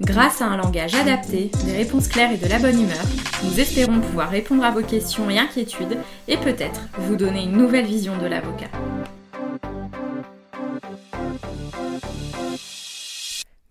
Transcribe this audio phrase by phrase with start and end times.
[0.00, 3.04] Grâce à un langage adapté, des réponses claires et de la bonne humeur,
[3.42, 5.98] nous espérons pouvoir répondre à vos questions et inquiétudes
[6.28, 8.68] et peut-être vous donner une nouvelle vision de l'avocat.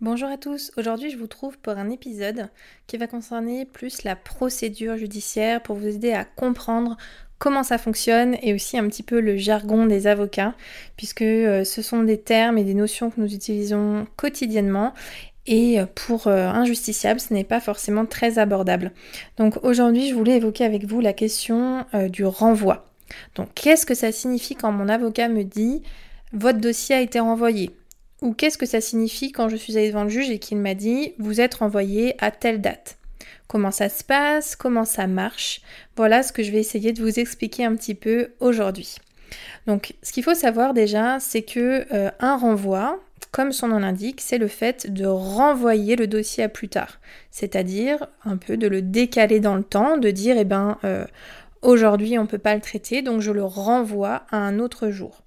[0.02, 2.50] Bonjour à tous, aujourd'hui je vous trouve pour un épisode
[2.88, 6.98] qui va concerner plus la procédure judiciaire pour vous aider à comprendre
[7.40, 10.56] comment ça fonctionne et aussi un petit peu le jargon des avocats
[10.98, 14.94] puisque euh, ce sont des termes et des notions que nous utilisons quotidiennement
[15.48, 18.92] et pour euh, un justiciable, ce n'est pas forcément très abordable.
[19.38, 22.92] Donc aujourd'hui, je voulais évoquer avec vous la question euh, du renvoi.
[23.36, 25.82] Donc qu'est-ce que ça signifie quand mon avocat me dit
[26.34, 27.72] votre dossier a été renvoyé
[28.22, 30.74] Ou qu'est-ce que ça signifie quand je suis allée devant le juge et qu'il m'a
[30.74, 32.98] dit vous êtes renvoyé à telle date
[33.48, 34.58] Comment ça se passe?
[34.58, 35.62] Comment ça marche?
[35.96, 38.98] Voilà ce que je vais essayer de vous expliquer un petit peu aujourd'hui.
[39.68, 43.00] Donc ce qu'il faut savoir déjà, c'est que euh, un renvoi,
[43.32, 47.00] comme son nom l'indique, c'est le fait de renvoyer le dossier à plus tard.
[47.32, 51.06] C'est-à-dire un peu de le décaler dans le temps, de dire, eh ben, euh,
[51.62, 55.24] aujourd'hui on ne peut pas le traiter, donc je le renvoie à un autre jour.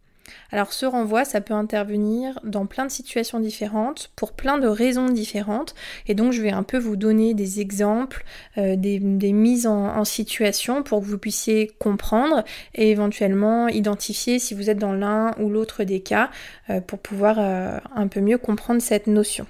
[0.53, 5.09] Alors ce renvoi, ça peut intervenir dans plein de situations différentes, pour plein de raisons
[5.09, 5.75] différentes,
[6.07, 8.25] et donc je vais un peu vous donner des exemples,
[8.59, 12.43] euh, des, mises en, situation pour que vous puissiez comprendre
[12.75, 16.31] et éventuellement identifier si vous êtes dans l'un ou l'autre des cas
[16.71, 19.47] euh, pour pouvoir euh, un peu mieux comprendre cette notion.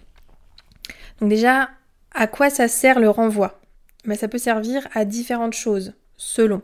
[1.20, 1.70] Donc déjà,
[2.14, 3.60] à quoi ça sert le renvoi?
[4.04, 6.62] Ben, Ça peut servir à différentes choses, selon.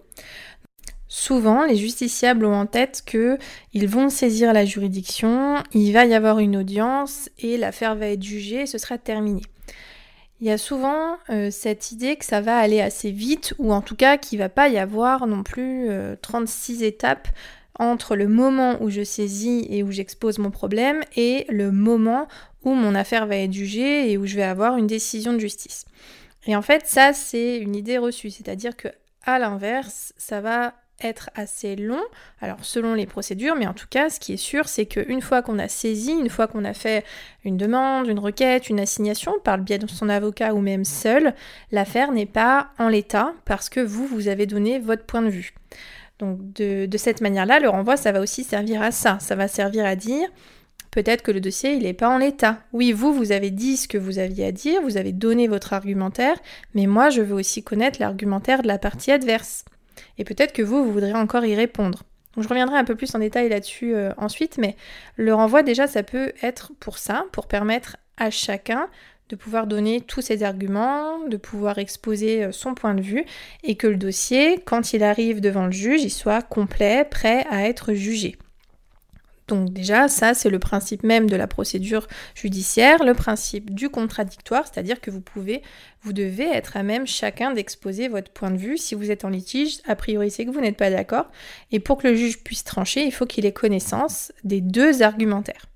[1.18, 3.38] Souvent, les justiciables ont en tête que
[3.72, 8.22] ils vont saisir la juridiction, il va y avoir une audience et l'affaire va être
[8.22, 9.40] jugée et ce sera terminé.
[10.42, 13.80] Il y a souvent euh, cette idée que ça va aller assez vite ou en
[13.80, 15.88] tout cas qu'il ne va pas y avoir non plus
[16.20, 17.28] 36 euh, étapes
[17.78, 22.28] entre le moment où je saisis et où j'expose mon problème et le moment
[22.62, 25.86] où mon affaire va être jugée et où je vais avoir une décision de justice.
[26.46, 28.88] Et en fait, ça c'est une idée reçue, c'est-à-dire que
[29.24, 32.00] à l'inverse, ça va être assez long,
[32.40, 35.42] alors selon les procédures, mais en tout cas, ce qui est sûr, c'est qu'une fois
[35.42, 37.04] qu'on a saisi, une fois qu'on a fait
[37.44, 41.34] une demande, une requête, une assignation par le biais de son avocat ou même seul,
[41.70, 45.54] l'affaire n'est pas en l'état parce que vous, vous avez donné votre point de vue.
[46.18, 49.18] Donc de, de cette manière-là, le renvoi, ça va aussi servir à ça.
[49.20, 50.28] Ça va servir à dire,
[50.90, 52.60] peut-être que le dossier, il n'est pas en l'état.
[52.72, 55.74] Oui, vous, vous avez dit ce que vous aviez à dire, vous avez donné votre
[55.74, 56.38] argumentaire,
[56.74, 59.66] mais moi, je veux aussi connaître l'argumentaire de la partie adverse.
[60.18, 62.02] Et peut-être que vous, vous voudrez encore y répondre.
[62.38, 64.76] Je reviendrai un peu plus en détail là-dessus euh, ensuite, mais
[65.16, 68.88] le renvoi déjà, ça peut être pour ça, pour permettre à chacun
[69.28, 73.24] de pouvoir donner tous ses arguments, de pouvoir exposer euh, son point de vue,
[73.64, 77.66] et que le dossier, quand il arrive devant le juge, il soit complet, prêt à
[77.66, 78.36] être jugé.
[79.48, 84.64] Donc déjà, ça, c'est le principe même de la procédure judiciaire, le principe du contradictoire,
[84.66, 85.62] c'est-à-dire que vous pouvez,
[86.02, 88.76] vous devez être à même chacun d'exposer votre point de vue.
[88.76, 91.30] Si vous êtes en litige, a priori, c'est que vous n'êtes pas d'accord.
[91.70, 95.66] Et pour que le juge puisse trancher, il faut qu'il ait connaissance des deux argumentaires.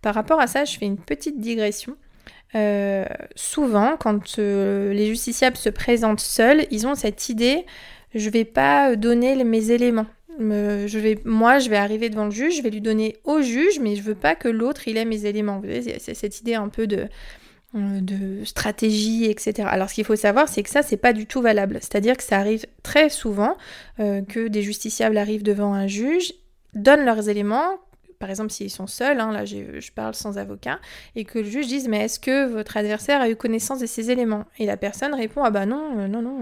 [0.00, 1.96] Par rapport à ça, je fais une petite digression.
[2.54, 3.04] Euh,
[3.34, 7.66] souvent, quand euh, les justiciables se présentent seuls, ils ont cette idée
[8.14, 10.06] je vais pas donner mes éléments
[10.38, 13.78] je vais, moi, je vais arriver devant le juge, je vais lui donner au juge,
[13.80, 15.56] mais je veux pas que l'autre il ait mes éléments.
[15.56, 17.08] Vous voyez, c'est cette idée un peu de,
[17.74, 19.68] euh, de stratégie, etc.
[19.68, 21.78] Alors, ce qu'il faut savoir, c'est que ça, c'est pas du tout valable.
[21.80, 23.56] C'est-à-dire que ça arrive très souvent
[23.98, 26.34] euh, que des justiciables arrivent devant un juge,
[26.74, 27.80] donnent leurs éléments,
[28.18, 30.80] par exemple s'ils sont seuls, hein, là je parle sans avocat,
[31.16, 34.10] et que le juge dise mais est-ce que votre adversaire a eu connaissance de ces
[34.10, 34.44] éléments?
[34.58, 36.40] Et la personne répond ah bah non, euh, non, non,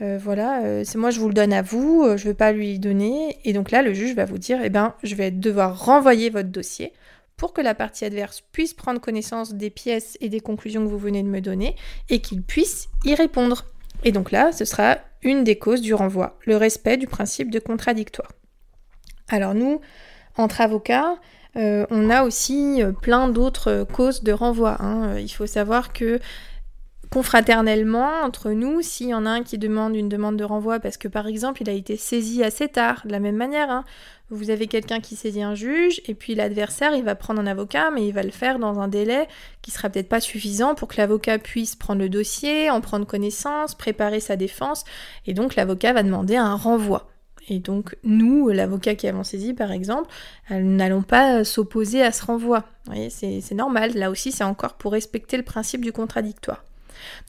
[0.00, 2.52] euh, voilà, euh, c'est moi je vous le donne à vous, je ne vais pas
[2.52, 3.38] lui donner.
[3.44, 6.50] Et donc là le juge va vous dire eh ben je vais devoir renvoyer votre
[6.50, 6.92] dossier
[7.36, 10.98] pour que la partie adverse puisse prendre connaissance des pièces et des conclusions que vous
[10.98, 11.76] venez de me donner
[12.10, 13.64] et qu'il puisse y répondre.
[14.04, 17.58] Et donc là, ce sera une des causes du renvoi, le respect du principe de
[17.58, 18.30] contradictoire.
[19.28, 19.80] Alors nous,
[20.38, 21.16] entre avocats,
[21.56, 24.76] euh, on a aussi euh, plein d'autres causes de renvoi.
[24.80, 25.14] Hein.
[25.14, 26.20] Euh, il faut savoir que
[27.10, 30.98] confraternellement, entre nous, s'il y en a un qui demande une demande de renvoi parce
[30.98, 33.84] que par exemple il a été saisi assez tard, de la même manière, hein,
[34.28, 37.90] vous avez quelqu'un qui saisit un juge et puis l'adversaire il va prendre un avocat
[37.90, 39.26] mais il va le faire dans un délai
[39.62, 43.74] qui sera peut-être pas suffisant pour que l'avocat puisse prendre le dossier, en prendre connaissance,
[43.74, 44.84] préparer sa défense
[45.26, 47.08] et donc l'avocat va demander un renvoi.
[47.48, 50.08] Et donc nous, l'avocat qui avons saisi par exemple,
[50.50, 52.64] n'allons pas s'opposer à ce renvoi.
[52.86, 53.92] Vous voyez, c'est normal.
[53.94, 56.62] Là aussi, c'est encore pour respecter le principe du contradictoire.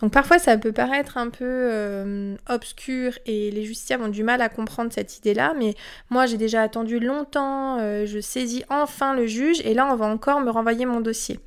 [0.01, 4.41] Donc parfois ça peut paraître un peu euh, obscur et les justiciables ont du mal
[4.41, 5.75] à comprendre cette idée-là, mais
[6.09, 10.05] moi j'ai déjà attendu longtemps, euh, je saisis enfin le juge et là on va
[10.05, 11.39] encore me renvoyer mon dossier.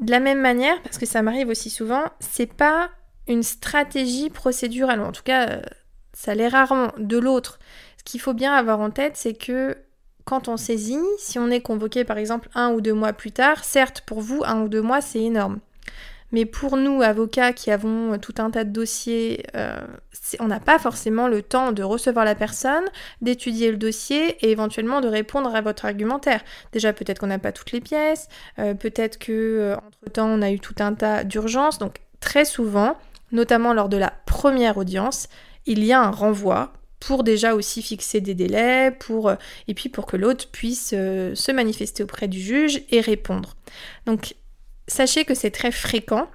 [0.00, 2.90] De la même manière, parce que ça m'arrive aussi souvent, c'est pas
[3.28, 5.60] une stratégie procédurale, en tout cas euh,
[6.16, 7.58] ça l'est rarement de l'autre.
[7.98, 9.76] Ce qu'il faut bien avoir en tête, c'est que
[10.24, 13.64] quand on saisit, si on est convoqué par exemple un ou deux mois plus tard,
[13.64, 15.60] certes pour vous un ou deux mois c'est énorme.
[16.32, 19.76] Mais pour nous, avocats qui avons tout un tas de dossiers, euh,
[20.40, 22.84] on n'a pas forcément le temps de recevoir la personne,
[23.20, 26.42] d'étudier le dossier et éventuellement de répondre à votre argumentaire.
[26.72, 28.28] Déjà, peut-être qu'on n'a pas toutes les pièces,
[28.58, 31.78] euh, peut-être que euh, entre-temps on a eu tout un tas d'urgences.
[31.78, 32.96] Donc très souvent,
[33.30, 35.28] notamment lors de la première audience,
[35.66, 39.30] il y a un renvoi pour déjà aussi fixer des délais, pour,
[39.68, 43.54] et puis pour que l'autre puisse se manifester auprès du juge et répondre.
[44.06, 44.34] Donc
[44.88, 46.28] sachez que c'est très fréquent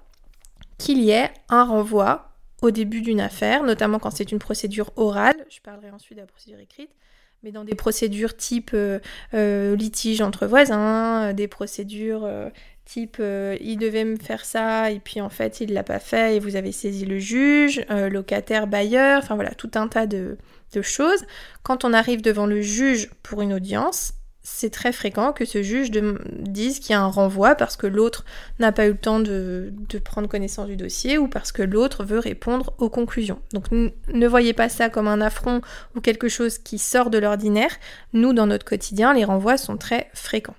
[0.77, 2.31] qu'il y ait un renvoi
[2.61, 6.27] au début d'une affaire, notamment quand c'est une procédure orale, je parlerai ensuite de la
[6.27, 6.91] procédure écrite,
[7.43, 8.99] mais dans des procédures type euh,
[9.33, 12.29] euh, litige entre voisins, euh, des procédures
[12.85, 16.39] type il devait me faire ça et puis en fait il l'a pas fait et
[16.39, 20.37] vous avez saisi le juge, locataire, bailleur, enfin voilà, tout un tas de
[20.81, 21.23] choses.
[21.63, 25.91] Quand on arrive devant le juge pour une audience, c'est très fréquent que ce juge
[25.91, 28.25] dise qu'il y a un renvoi parce que l'autre
[28.59, 29.71] n'a pas eu le temps de,
[30.03, 33.39] prendre connaissance du dossier ou parce que l'autre veut répondre aux conclusions.
[33.53, 35.61] Donc ne voyez pas ça comme un affront
[35.95, 37.71] ou quelque chose qui sort de l'ordinaire.
[38.13, 40.55] Nous, dans notre quotidien, les renvois sont très fréquents.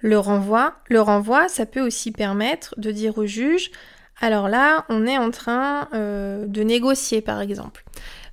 [0.00, 3.70] Le renvoi, le renvoi, ça peut aussi permettre de dire au juge,
[4.20, 7.84] alors là, on est en train euh, de négocier, par exemple.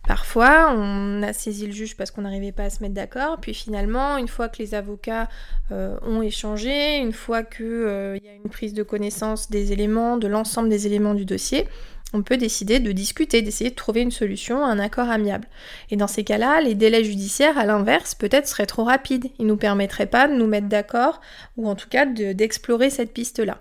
[0.07, 3.53] Parfois, on a saisi le juge parce qu'on n'arrivait pas à se mettre d'accord, puis
[3.53, 5.29] finalement, une fois que les avocats
[5.71, 10.17] euh, ont échangé, une fois qu'il euh, y a une prise de connaissance des éléments,
[10.17, 11.67] de l'ensemble des éléments du dossier,
[12.13, 15.47] on peut décider de discuter, d'essayer de trouver une solution, un accord amiable.
[15.91, 19.27] Et dans ces cas-là, les délais judiciaires, à l'inverse, peut-être seraient trop rapides.
[19.37, 21.21] Ils ne nous permettraient pas de nous mettre d'accord,
[21.55, 23.59] ou en tout cas d'explorer cette piste-là.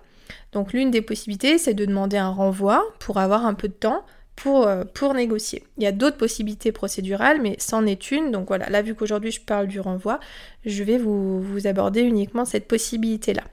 [0.51, 4.03] Donc l'une des possibilités, c'est de demander un renvoi pour avoir un peu de temps
[4.39, 5.63] pour, euh, pour négocier.
[5.77, 8.31] Il y a d'autres possibilités procédurales, mais c'en est une.
[8.31, 10.19] Donc voilà, là vu qu'aujourd'hui je parle du renvoi,
[10.65, 13.43] je vais vous, aborder uniquement cette possibilité-là.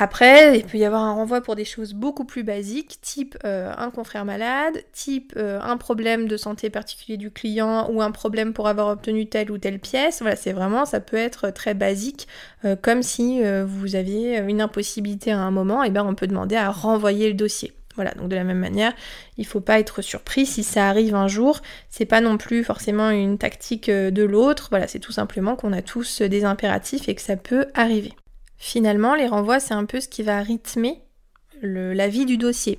[0.00, 3.72] Après, il peut y avoir un renvoi pour des choses beaucoup plus basiques, type euh,
[3.76, 8.52] un confrère malade, type euh, un problème de santé particulier du client ou un problème
[8.52, 10.20] pour avoir obtenu telle ou telle pièce.
[10.20, 12.26] Voilà, c'est vraiment, ça peut être très basique,
[12.82, 16.70] comme si vous aviez une impossibilité à un moment, et bien on peut demander à
[16.70, 17.72] renvoyer le dossier.
[17.98, 18.92] Voilà, donc de la même manière,
[19.38, 21.60] il ne faut pas être surpris si ça arrive un jour.
[21.88, 24.68] C'est pas non plus forcément une tactique euh, de l'autre.
[24.70, 28.12] Voilà, c'est tout simplement qu'on a tous des impératifs et que ça peut arriver.
[28.56, 31.00] Finalement, les renvois, c'est un peu ce qui va rythmer
[31.60, 32.78] la vie du dossier.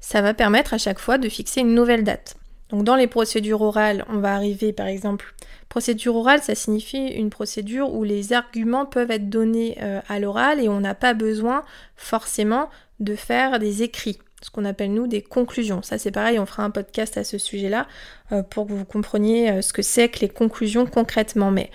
[0.00, 2.36] Ça va permettre à chaque fois de fixer une nouvelle date.
[2.70, 5.34] Donc dans les procédures orales, on va arriver par exemple,
[5.68, 10.60] procédure orale, ça signifie une procédure où les arguments peuvent être donnés euh, à l'oral
[10.60, 11.64] et on n'a pas besoin
[11.96, 12.70] forcément
[13.00, 15.82] de faire des écrits ce qu'on appelle nous des conclusions.
[15.82, 17.86] Ça c'est pareil, on fera un podcast à ce sujet-là
[18.32, 21.50] euh, pour que vous compreniez euh, ce que c'est que les conclusions concrètement.
[21.50, 21.70] Mais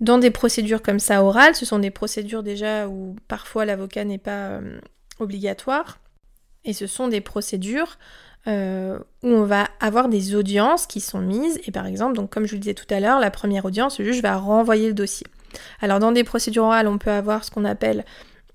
[0.00, 4.18] dans des procédures comme ça orales, ce sont des procédures déjà où parfois l'avocat n'est
[4.18, 4.78] pas euh,
[5.18, 5.98] obligatoire.
[6.64, 7.98] Et ce sont des procédures
[8.46, 11.60] où on va avoir des audiences qui sont mises.
[11.66, 13.98] Et par exemple, donc comme je vous le disais tout à l'heure, la première audience,
[13.98, 15.26] le juge va renvoyer le dossier.
[15.80, 18.04] Alors dans des procédures orales, on peut avoir ce qu'on appelle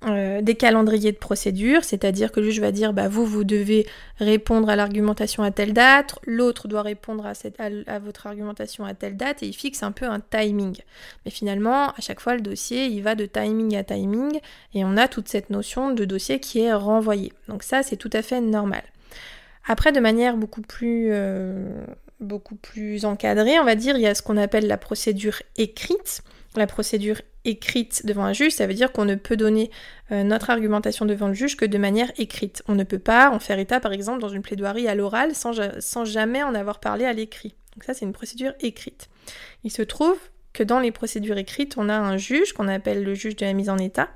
[0.06, 3.86] euh, des calendriers de procédure, c'est-à-dire que le juge va dire bah vous vous devez
[4.18, 8.94] répondre à l'argumentation à telle date, l'autre doit répondre à, cette, à, votre argumentation à
[8.94, 10.78] telle date et il fixe un peu un timing.
[11.26, 14.40] Mais finalement, à chaque fois le dossier il va de timing à timing
[14.74, 17.34] et on a toute cette notion de dossier qui est renvoyé.
[17.50, 18.84] Donc ça c'est tout à fait normal.
[19.68, 21.84] Après de manière beaucoup plus euh,
[22.22, 26.22] beaucoup plus encadrée, on va dire, il y a ce qu'on appelle la procédure écrite.
[26.56, 29.72] La procédure écrite devant un juge, ça veut dire qu'on ne peut donner
[30.12, 32.64] euh, notre argumentation devant le juge que de manière écrite.
[32.68, 35.54] On ne peut pas en faire état, par exemple, dans une plaidoirie à l'oral sans,
[35.80, 37.56] sans jamais en avoir parlé à l'écrit.
[37.76, 39.10] Donc ça, c'est une procédure écrite.
[39.64, 40.18] Il se trouve
[40.54, 43.54] que dans les procédures écrites, on a un juge qu'on appelle le juge de la
[43.54, 44.10] mise en état.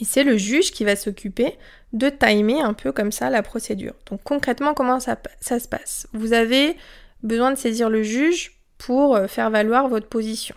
[0.00, 1.58] Et c'est le juge qui va s'occuper
[1.92, 3.94] de timer un peu comme ça la procédure.
[4.10, 6.08] Donc concrètement, comment ça, ça se passe?
[6.12, 6.76] Vous avez
[7.22, 10.56] besoin de saisir le juge pour euh, faire valoir votre position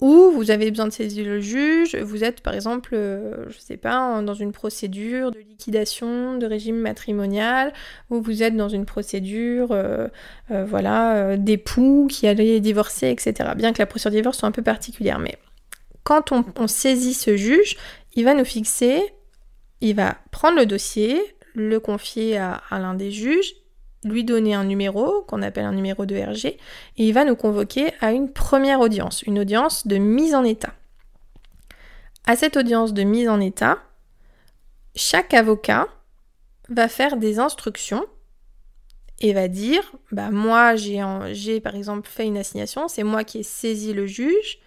[0.00, 3.78] ou vous avez besoin de saisir le juge, vous êtes par exemple, euh, je sais
[3.78, 7.72] pas, dans une procédure de liquidation de régime matrimonial,
[8.10, 10.08] ou vous êtes dans une procédure, euh,
[10.50, 13.50] euh, voilà, d'époux qui allait divorcer, etc.
[13.56, 15.38] Bien que la procédure de divorce soit un peu particulière, mais
[16.02, 17.76] quand on, saisit ce juge,
[18.14, 19.02] il va nous fixer,
[19.80, 21.20] il va prendre le dossier,
[21.54, 23.54] le confier à l'un des juges
[24.06, 26.58] lui donner un numéro qu'on appelle un numéro de RG et
[26.96, 30.72] il va nous convoquer à une première audience, une audience de mise en état.
[32.26, 33.78] À cette audience de mise en état,
[34.94, 35.88] chaque avocat
[36.68, 38.04] va faire des instructions
[39.20, 43.42] et va dire bah moi j'ai par exemple fait une assignation, c'est moi qui ai
[43.42, 44.58] saisi le juge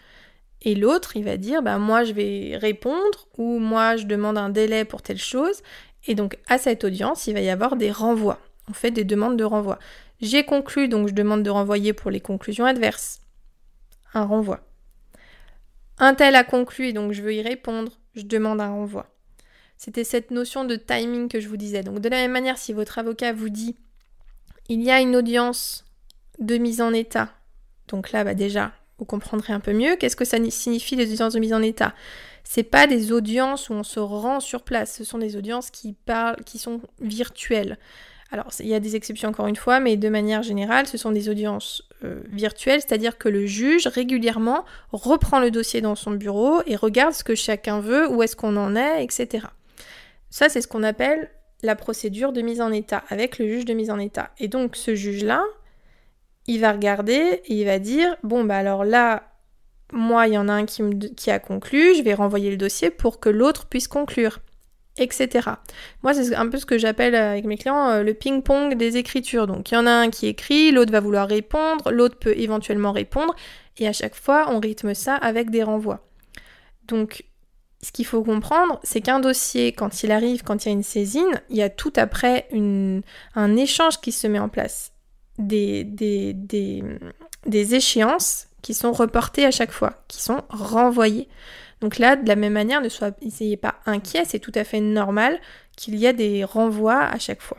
[0.62, 4.50] et l'autre il va dire bah moi je vais répondre ou moi je demande un
[4.50, 5.62] délai pour telle chose
[6.08, 9.38] et donc à cette audience, il va y avoir des renvois on fait des demandes
[9.38, 9.79] de renvoi.
[10.21, 13.21] J'ai conclu, donc je demande de renvoyer pour les conclusions adverses.
[14.13, 14.61] Un renvoi.
[15.97, 19.07] Un tel a conclu et donc je veux y répondre, je demande un renvoi.
[19.77, 21.83] C'était cette notion de timing que je vous disais.
[21.83, 23.77] Donc de la même manière, si votre avocat vous dit
[24.67, 25.85] il y a une audience
[26.38, 27.29] de mise en état,
[27.88, 29.95] donc là bah déjà, vous comprendrez un peu mieux.
[29.95, 31.93] Qu'est-ce que ça signifie les audiences de mise en état
[32.43, 35.93] C'est pas des audiences où on se rend sur place, ce sont des audiences qui
[35.93, 37.77] parlent, qui sont virtuelles.
[38.31, 41.12] Alors, il y a des exceptions encore une fois, mais de manière générale, ce sont
[41.12, 46.62] des audiences euh, virtuelles, c'est-à-dire que le juge régulièrement reprend le dossier dans son bureau
[46.67, 49.48] et regarde ce que chacun veut, où est-ce qu'on en est, etc.
[50.29, 51.31] Ça, c'est ce qu'on appelle
[51.63, 54.29] la procédure de mise en état, avec le juge de mise en état.
[54.38, 55.43] Et donc, ce juge-là,
[56.45, 59.24] il va regarder et il va dire, bon, bah alors là,
[59.91, 60.83] moi, il y en a un qui,
[61.15, 64.39] qui a conclu, je vais renvoyer le dossier pour que l'autre puisse conclure
[65.00, 65.50] etc.
[66.03, 69.48] Moi, c'est un peu ce que j'appelle avec mes clients euh, le ping-pong des écritures.
[69.48, 72.91] Donc, il y en a un qui écrit, l'autre va vouloir répondre, l'autre peut éventuellement
[72.91, 73.36] répondre,
[73.77, 76.06] et à chaque fois, on rythme ça avec des renvois.
[76.88, 77.24] Donc,
[77.82, 80.84] ce qu'il faut comprendre, c'est qu'un dossier, quand il arrive, quand il y a une
[80.84, 82.48] saisine, il y a tout après
[83.36, 84.91] un échange qui se met en place.
[85.38, 85.86] Des
[87.48, 91.29] échéances qui sont reportées à chaque fois, qui sont renvoyées.
[91.81, 95.39] Donc là, de la même manière, ne soyez pas inquiet, c'est tout à fait normal
[95.77, 97.57] qu'il y ait des renvois à chaque fois.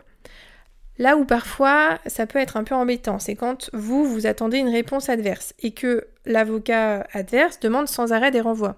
[0.98, 4.68] Là où parfois ça peut être un peu embêtant, c'est quand vous, vous attendez une
[4.68, 8.76] réponse adverse et que l'avocat adverse demande sans arrêt des renvois.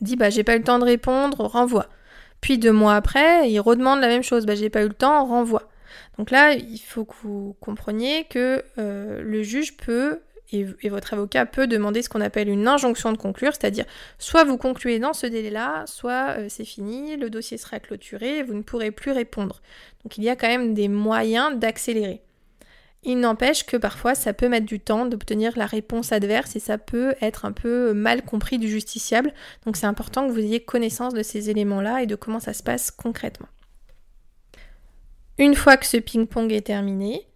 [0.00, 1.86] Il dit bah j'ai pas eu le temps de répondre, renvoi.
[2.40, 5.24] Puis deux mois après, il redemande la même chose, bah j'ai pas eu le temps,
[5.24, 5.68] renvoi.
[6.18, 11.46] Donc là, il faut que vous compreniez que euh, le juge peut et, votre avocat
[11.46, 13.84] peut demander ce qu'on appelle une injonction de conclure, c'est-à-dire
[14.18, 18.54] soit vous concluez dans ce délai-là, soit euh, c'est fini, le dossier sera clôturé, vous
[18.54, 19.60] ne pourrez plus répondre.
[20.04, 22.22] Donc il y a quand même des moyens d'accélérer.
[23.04, 26.78] Il n'empêche que parfois ça peut mettre du temps d'obtenir la réponse adverse et ça
[26.78, 29.32] peut être un peu mal compris du justiciable.
[29.64, 32.62] Donc c'est important que vous ayez connaissance de ces éléments-là et de comment ça se
[32.62, 33.48] passe concrètement.
[35.38, 37.27] Une fois que ce ping-pong est terminé,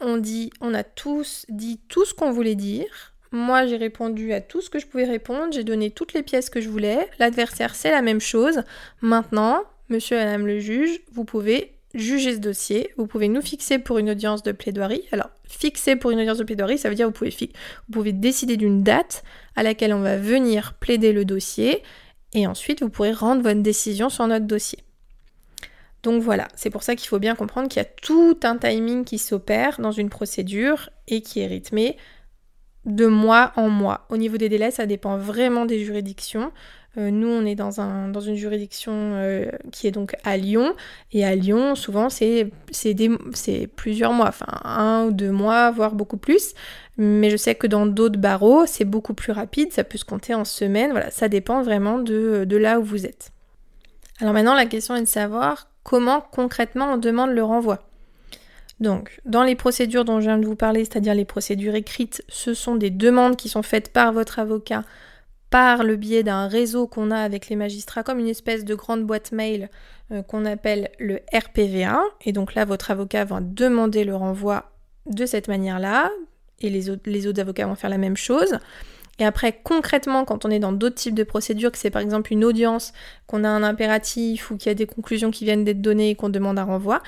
[0.00, 3.14] on dit, on a tous dit tout ce qu'on voulait dire.
[3.32, 5.52] Moi, j'ai répondu à tout ce que je pouvais répondre.
[5.52, 7.08] J'ai donné toutes les pièces que je voulais.
[7.18, 8.62] L'adversaire, c'est la même chose.
[9.00, 12.92] Maintenant, monsieur et madame le juge, vous pouvez juger ce dossier.
[12.96, 15.02] Vous pouvez nous fixer pour une audience de plaidoirie.
[15.12, 18.82] Alors, fixer pour une audience de plaidoirie, ça veut dire vous vous pouvez décider d'une
[18.82, 19.24] date
[19.56, 21.82] à laquelle on va venir plaider le dossier.
[22.32, 24.78] Et ensuite, vous pourrez rendre votre décision sur notre dossier.
[26.06, 29.04] Donc voilà, c'est pour ça qu'il faut bien comprendre qu'il y a tout un timing
[29.04, 31.96] qui s'opère dans une procédure et qui est rythmé
[32.84, 34.06] de mois en mois.
[34.08, 36.52] Au niveau des délais, ça dépend vraiment des juridictions.
[36.96, 40.76] Euh, nous, on est dans, un, dans une juridiction euh, qui est donc à Lyon.
[41.10, 42.52] Et à Lyon, souvent, c'est
[43.74, 46.54] plusieurs mois, enfin un ou deux mois, voire beaucoup plus.
[46.98, 50.34] Mais je sais que dans d'autres barreaux, c'est beaucoup plus rapide, ça peut se compter
[50.34, 50.92] en semaines.
[50.92, 53.32] Voilà, ça dépend vraiment de, de là où vous êtes.
[54.20, 57.78] Alors maintenant, la question est de savoir comment concrètement on demande le renvoi.
[58.80, 62.54] Donc, dans les procédures dont je viens de vous parler, c'est-à-dire les procédures écrites, ce
[62.54, 64.82] sont des demandes qui sont faites par votre avocat
[65.48, 69.04] par le biais d'un réseau qu'on a avec les magistrats, comme une espèce de grande
[69.04, 69.70] boîte mail
[70.10, 72.00] euh, qu'on appelle le RPVA.
[72.24, 74.72] Et donc là, votre avocat va demander le renvoi
[75.06, 76.10] de cette manière-là,
[76.60, 78.58] et les autres avocats vont faire la même chose.
[79.18, 82.32] Et après, concrètement, quand on est dans d'autres types de procédures, que c'est par exemple
[82.32, 82.92] une audience,
[83.26, 86.14] qu'on a un impératif ou qu'il y a des conclusions qui viennent d'être données et
[86.14, 87.02] qu'on demande un renvoi,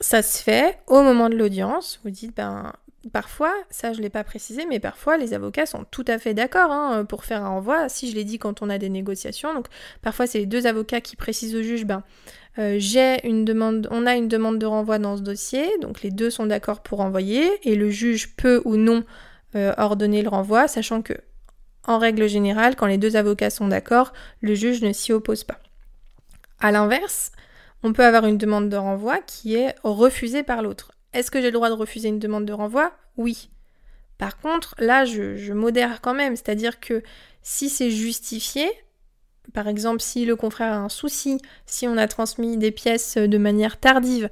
[0.00, 2.00] ça se fait au moment de l'audience.
[2.04, 2.72] Vous dites, ben,
[3.12, 6.34] parfois, ça je ne l'ai pas précisé, mais parfois les avocats sont tout à fait
[6.34, 7.88] d'accord hein, pour faire un renvoi.
[7.88, 9.66] Si je l'ai dit quand on a des négociations, donc
[10.02, 12.02] parfois c'est les deux avocats qui précisent au juge, ben,
[12.58, 16.10] euh, j'ai une demande, on a une demande de renvoi dans ce dossier, donc les
[16.10, 19.04] deux sont d'accord pour renvoyer, et le juge peut ou non
[19.54, 21.14] euh, ordonner le renvoi, sachant que
[21.88, 25.58] en règle générale, quand les deux avocats sont d'accord, le juge ne s'y oppose pas.
[26.60, 27.32] A l'inverse,
[27.82, 30.92] on peut avoir une demande de renvoi qui est refusée par l'autre.
[31.14, 32.92] Est-ce que j'ai le droit de refuser une demande de renvoi?
[33.16, 33.48] Oui.
[34.18, 37.02] Par contre, là, je, modère quand même, c'est-à-dire que
[37.42, 38.68] si c'est justifié,
[39.54, 43.38] par exemple, si le confrère a un souci, si on a transmis des pièces de
[43.38, 44.28] manière tardive,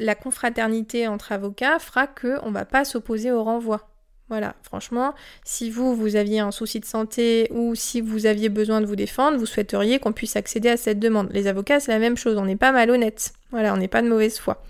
[0.00, 3.88] la confraternité entre avocats fera qu'on ne va pas s'opposer au renvoi.
[4.28, 5.14] Voilà, franchement,
[5.44, 8.96] si vous, vous aviez un souci de santé ou si vous aviez besoin de vous
[8.96, 11.30] défendre, vous souhaiteriez qu'on puisse accéder à cette demande.
[11.32, 13.32] Les avocats, c'est la même chose, on n'est pas malhonnête.
[13.52, 14.60] Voilà, on n'est pas de mauvaise foi.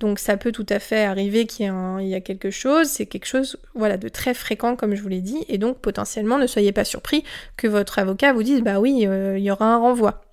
[0.00, 3.58] Donc ça peut tout à fait arriver qu'il y, a quelque chose, c'est quelque chose
[3.74, 6.84] voilà, de très fréquent comme je vous l'ai dit, et donc potentiellement ne soyez pas
[6.84, 7.24] surpris
[7.56, 10.23] que votre avocat vous dise bah oui, euh, il y aura un renvoi.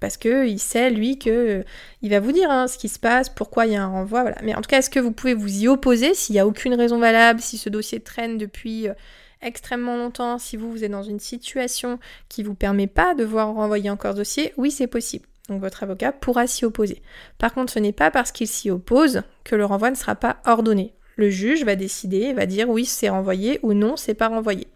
[0.00, 1.62] Parce qu'il sait, lui, que euh,
[2.02, 4.22] il va vous dire hein, ce qui se passe, pourquoi il y a un renvoi,
[4.22, 4.36] voilà.
[4.42, 6.74] Mais en tout cas, est-ce que vous pouvez vous y opposer s'il n'y a aucune
[6.74, 8.94] raison valable, si ce dossier traîne depuis euh,
[9.42, 13.24] extrêmement longtemps, si vous, vous êtes dans une situation qui ne vous permet pas de
[13.24, 14.52] voir renvoyer encore ce dossier?
[14.56, 15.26] Oui, c'est possible.
[15.48, 17.02] Donc votre avocat pourra s'y opposer.
[17.38, 20.36] Par contre, ce n'est pas parce qu'il s'y oppose que le renvoi ne sera pas
[20.44, 20.92] ordonné.
[21.16, 24.68] Le juge va décider, va dire oui, c'est renvoyé ou non, c'est pas renvoyé.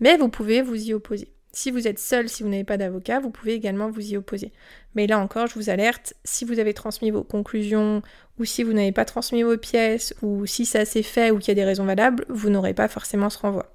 [0.00, 1.31] Mais vous pouvez vous y opposer.
[1.54, 4.52] Si vous êtes seul, si vous n'avez pas d'avocat, vous pouvez également vous y opposer.
[4.94, 8.02] Mais là encore, je vous alerte, si vous avez transmis vos conclusions,
[8.38, 11.48] ou si vous n'avez pas transmis vos pièces, ou si ça s'est fait ou qu'il
[11.48, 13.70] y a des raisons valables, vous n'aurez pas forcément ce renvoi.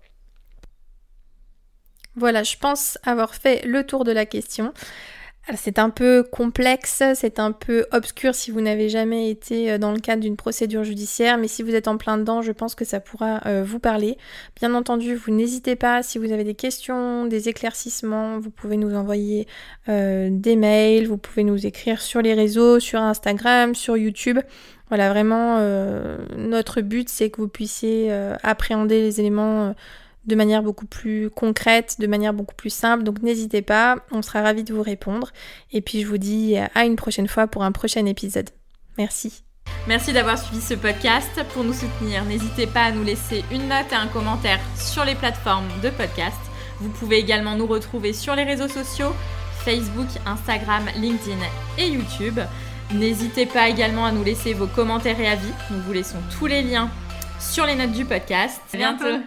[2.15, 4.73] Voilà, je pense avoir fait le tour de la question.
[5.55, 9.93] C'est un peu complexe, c'est un peu obscur si vous n'avez jamais été euh, dans
[9.93, 12.83] le cadre d'une procédure judiciaire, mais si vous êtes en plein dedans, je pense que
[12.83, 14.17] ça pourra euh, vous parler.
[14.59, 18.93] Bien entendu, vous n'hésitez pas, si vous avez des questions, des éclaircissements, vous pouvez nous
[18.93, 19.47] envoyer
[19.87, 24.39] euh, des mails, vous pouvez nous écrire sur les réseaux, sur Instagram, sur YouTube.
[24.89, 25.59] Voilà, vraiment,
[26.37, 28.09] notre but, c'est que vous puissiez
[28.41, 29.75] appréhender les éléments
[30.27, 33.03] de manière beaucoup plus concrète, de manière beaucoup plus simple.
[33.03, 35.31] Donc n'hésitez pas, on sera ravis de vous répondre.
[35.71, 38.49] Et puis je vous dis à une prochaine fois pour un prochain épisode.
[38.97, 39.43] Merci.
[39.87, 41.29] Merci d'avoir suivi ce podcast.
[41.53, 45.15] Pour nous soutenir, n'hésitez pas à nous laisser une note et un commentaire sur les
[45.15, 46.37] plateformes de podcast.
[46.79, 49.13] Vous pouvez également nous retrouver sur les réseaux sociaux,
[49.63, 51.37] Facebook, Instagram, LinkedIn
[51.77, 52.39] et YouTube.
[52.93, 55.51] N'hésitez pas également à nous laisser vos commentaires et avis.
[55.71, 56.89] Nous vous laissons tous les liens
[57.39, 58.61] sur les notes du podcast.
[58.73, 59.23] À bientôt.